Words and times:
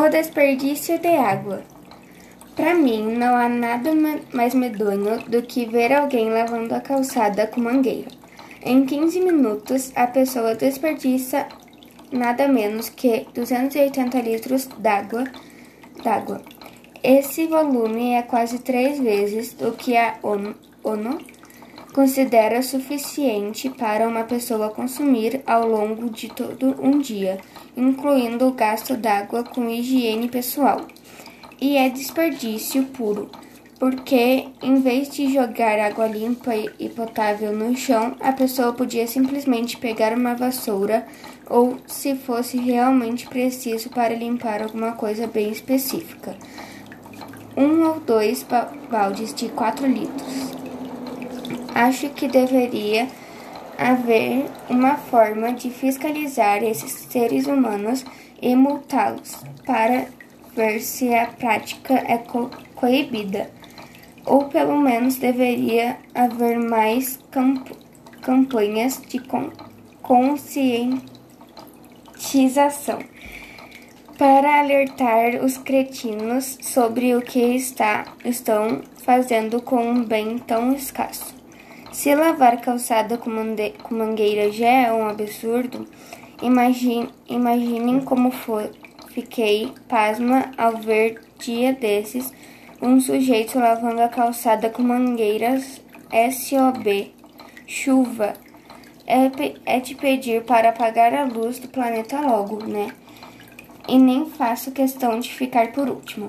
O 0.00 0.08
desperdício 0.08 0.96
de 1.00 1.08
água. 1.08 1.64
Para 2.54 2.72
mim, 2.72 3.16
não 3.16 3.34
há 3.34 3.48
nada 3.48 3.90
mais 4.32 4.54
medonho 4.54 5.18
do 5.28 5.42
que 5.42 5.66
ver 5.66 5.92
alguém 5.92 6.30
lavando 6.30 6.72
a 6.72 6.80
calçada 6.80 7.48
com 7.48 7.60
mangueira. 7.60 8.06
Em 8.62 8.86
15 8.86 9.20
minutos, 9.20 9.90
a 9.96 10.06
pessoa 10.06 10.54
desperdiça 10.54 11.48
nada 12.12 12.46
menos 12.46 12.88
que 12.88 13.26
280 13.34 14.20
litros 14.20 14.68
d'água. 14.78 15.24
d'água. 16.04 16.42
Esse 17.02 17.48
volume 17.48 18.12
é 18.12 18.22
quase 18.22 18.60
três 18.60 19.00
vezes 19.00 19.52
do 19.52 19.72
que 19.72 19.96
a 19.96 20.14
ONU, 20.22 20.54
ONU 20.84 21.18
considera 21.98 22.62
suficiente 22.62 23.68
para 23.68 24.06
uma 24.06 24.22
pessoa 24.22 24.68
consumir 24.68 25.42
ao 25.44 25.66
longo 25.66 26.08
de 26.08 26.28
todo 26.28 26.76
um 26.80 27.00
dia, 27.00 27.38
incluindo 27.76 28.46
o 28.46 28.52
gasto 28.52 28.96
d'água 28.96 29.42
com 29.42 29.68
higiene 29.68 30.28
pessoal. 30.28 30.82
E 31.60 31.76
é 31.76 31.88
desperdício 31.88 32.84
puro, 32.84 33.28
porque 33.80 34.46
em 34.62 34.80
vez 34.80 35.10
de 35.10 35.34
jogar 35.34 35.80
água 35.80 36.06
limpa 36.06 36.52
e 36.54 36.88
potável 36.88 37.52
no 37.52 37.76
chão, 37.76 38.14
a 38.20 38.30
pessoa 38.30 38.72
podia 38.72 39.08
simplesmente 39.08 39.76
pegar 39.76 40.16
uma 40.16 40.36
vassoura 40.36 41.04
ou, 41.50 41.78
se 41.88 42.14
fosse 42.14 42.58
realmente 42.58 43.26
preciso, 43.26 43.90
para 43.90 44.14
limpar 44.14 44.62
alguma 44.62 44.92
coisa 44.92 45.26
bem 45.26 45.50
específica. 45.50 46.36
Um 47.56 47.84
ou 47.88 47.98
dois 47.98 48.46
baldes 48.88 49.34
de 49.34 49.48
4 49.48 49.84
litros. 49.84 50.47
Acho 51.74 52.10
que 52.10 52.28
deveria 52.28 53.08
haver 53.78 54.46
uma 54.68 54.96
forma 54.96 55.52
de 55.52 55.70
fiscalizar 55.70 56.62
esses 56.62 56.92
seres 56.92 57.46
humanos 57.46 58.04
e 58.42 58.54
multá-los 58.56 59.36
para 59.64 60.06
ver 60.54 60.80
se 60.80 61.14
a 61.14 61.26
prática 61.26 61.94
é 61.94 62.18
co 62.18 62.50
coibida. 62.74 63.50
Ou 64.26 64.44
pelo 64.46 64.78
menos 64.78 65.16
deveria 65.16 65.96
haver 66.14 66.58
mais 66.58 67.18
camp 67.30 67.66
campanhas 68.20 69.00
de 69.08 69.20
con 69.20 69.50
conscientização 70.02 72.98
para 74.18 74.58
alertar 74.58 75.36
os 75.44 75.56
cretinos 75.56 76.58
sobre 76.60 77.14
o 77.14 77.22
que 77.22 77.38
está, 77.38 78.04
estão 78.24 78.82
fazendo 79.04 79.62
com 79.62 79.80
um 79.80 80.04
bem 80.04 80.38
tão 80.38 80.74
escasso. 80.74 81.32
Se 81.92 82.12
lavar 82.16 82.60
calçada 82.60 83.16
com, 83.16 83.30
com 83.80 83.94
mangueira 83.94 84.50
já 84.50 84.66
é 84.66 84.92
um 84.92 85.06
absurdo, 85.06 85.86
imagine, 86.42 87.08
imaginem 87.28 88.00
como 88.00 88.32
foi. 88.32 88.72
Fiquei 89.10 89.72
pasma 89.88 90.50
ao 90.58 90.76
ver 90.78 91.20
dia 91.38 91.72
desses 91.72 92.32
um 92.82 93.00
sujeito 93.00 93.56
lavando 93.58 94.02
a 94.02 94.08
calçada 94.08 94.68
com 94.68 94.82
mangueiras 94.82 95.80
SOB. 96.10 97.14
Chuva. 97.68 98.34
É, 99.06 99.76
é 99.76 99.80
te 99.80 99.94
pedir 99.94 100.42
para 100.42 100.70
apagar 100.70 101.14
a 101.14 101.24
luz 101.24 101.58
do 101.60 101.68
planeta 101.68 102.20
logo, 102.20 102.64
né? 102.66 102.88
E 103.88 103.98
nem 103.98 104.28
faço 104.28 104.70
questão 104.70 105.18
de 105.18 105.32
ficar 105.32 105.72
por 105.72 105.88
último. 105.88 106.28